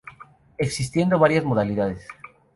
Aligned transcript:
Existiendo 0.57 1.19
varias 1.19 1.43
modalidades. 1.45 2.07